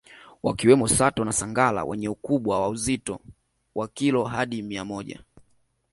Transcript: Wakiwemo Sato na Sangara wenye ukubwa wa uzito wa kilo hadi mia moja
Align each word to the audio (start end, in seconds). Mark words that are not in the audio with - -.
Wakiwemo 0.43 0.87
Sato 0.87 1.25
na 1.25 1.31
Sangara 1.33 1.83
wenye 1.83 2.09
ukubwa 2.09 2.61
wa 2.61 2.69
uzito 2.69 3.19
wa 3.75 3.87
kilo 3.87 4.23
hadi 4.23 4.61
mia 4.61 4.85
moja 4.85 5.21